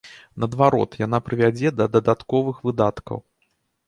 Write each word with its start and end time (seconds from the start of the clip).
Наадварот, 0.43 0.95
яна 1.01 1.19
прывядзе 1.27 1.71
да 1.81 1.85
дадатковых 1.97 2.63
выдаткаў. 2.69 3.23